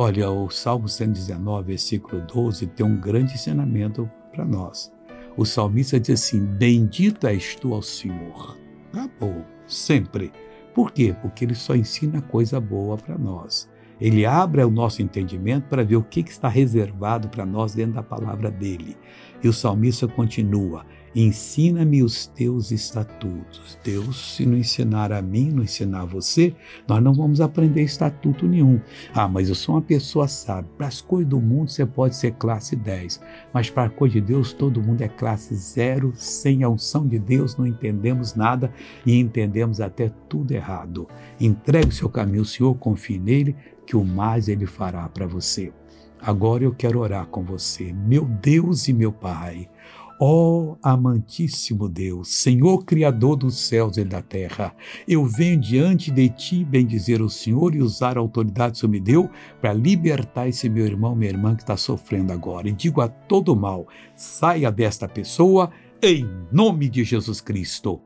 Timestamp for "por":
10.72-10.92